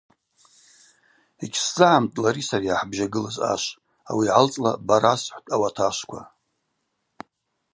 Йгьсзыгӏамтӏтӏ 1.43 2.19
лари 2.23 2.43
сари 2.49 2.65
йгӏахӏбжьагылыз 2.67 3.37
ашв, 3.51 3.69
Ауи 4.09 4.25
йгӏалцӏла 4.27 4.71
ба 4.87 4.95
расхӏвтӏ 5.03 5.51
ауат 5.55 5.77
ашвква. 5.87 6.21